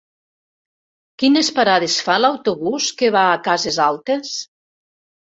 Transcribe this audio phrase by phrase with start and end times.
[1.23, 4.33] Quines parades fa l'autobús que va a Cases Altes?